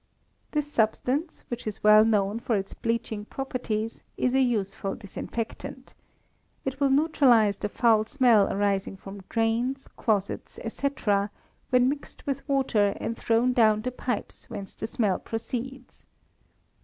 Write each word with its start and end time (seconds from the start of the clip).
This 0.49 0.65
substance, 0.65 1.43
which 1.49 1.67
is 1.67 1.83
well 1.83 2.03
known 2.03 2.39
for 2.39 2.55
its 2.55 2.73
bleaching 2.73 3.23
properties 3.23 4.01
is 4.17 4.33
a 4.33 4.41
useful 4.41 4.95
disinfectant. 4.95 5.93
It 6.65 6.79
will 6.79 6.89
neutralise 6.89 7.57
the 7.57 7.69
foul 7.69 8.05
smell 8.07 8.51
arising 8.51 8.97
from 8.97 9.21
drains, 9.29 9.87
closets, 9.97 10.57
&c., 10.67 10.87
when 11.69 11.87
mixed 11.87 12.25
with 12.25 12.49
water 12.49 12.97
and 12.99 13.15
thrown 13.15 13.53
down 13.53 13.83
the 13.83 13.91
pipes 13.91 14.49
whence 14.49 14.73
the 14.73 14.87
smell 14.87 15.19
proceeds. 15.19 16.07